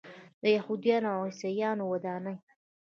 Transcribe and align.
د 0.41 0.43
یهودانو 0.55 1.07
او 1.15 1.21
عیسویانو 1.29 1.83
ودانۍ. 1.91 2.37